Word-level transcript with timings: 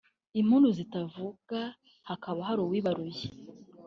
impundu 0.39 0.67
zitavuga 0.77 1.59
hakaba 2.09 2.39
hari 2.47 2.59
uwirabuye 2.63 3.23